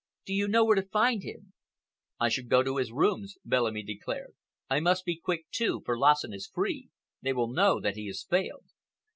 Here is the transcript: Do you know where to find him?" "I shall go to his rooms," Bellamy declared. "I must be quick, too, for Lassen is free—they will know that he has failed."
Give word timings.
Do 0.25 0.33
you 0.33 0.47
know 0.47 0.65
where 0.65 0.73
to 0.77 0.81
find 0.81 1.21
him?" 1.21 1.53
"I 2.19 2.29
shall 2.29 2.45
go 2.45 2.63
to 2.63 2.77
his 2.77 2.91
rooms," 2.91 3.37
Bellamy 3.45 3.83
declared. 3.83 4.33
"I 4.67 4.79
must 4.79 5.05
be 5.05 5.15
quick, 5.23 5.45
too, 5.51 5.83
for 5.85 5.95
Lassen 5.95 6.33
is 6.33 6.47
free—they 6.51 7.33
will 7.33 7.51
know 7.53 7.79
that 7.79 7.93
he 7.97 8.07
has 8.07 8.23
failed." 8.23 8.65